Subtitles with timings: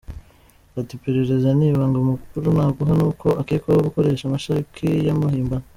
[0.79, 5.65] Ati:«Iperereza ni ibanga amakuru naguha ni uko akekwaho gukoresha amasheki y’amahimbano.